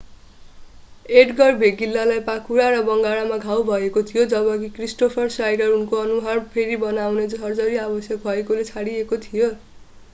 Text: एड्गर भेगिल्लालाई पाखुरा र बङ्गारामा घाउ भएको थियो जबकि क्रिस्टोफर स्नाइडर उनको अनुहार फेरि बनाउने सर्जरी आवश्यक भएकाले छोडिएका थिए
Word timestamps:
एड्गर 1.15 1.57
भेगिल्लालाई 1.57 2.21
पाखुरा 2.29 2.69
र 2.69 2.79
बङ्गारामा 2.87 3.37
घाउ 3.43 3.65
भएको 3.67 4.03
थियो 4.07 4.23
जबकि 4.31 4.69
क्रिस्टोफर 4.77 5.29
स्नाइडर 5.35 5.75
उनको 5.75 5.99
अनुहार 6.05 6.41
फेरि 6.55 6.79
बनाउने 6.85 7.27
सर्जरी 7.35 7.77
आवश्यक 7.83 8.25
भएकाले 8.25 8.65
छोडिएका 8.71 9.21
थिए 9.27 9.51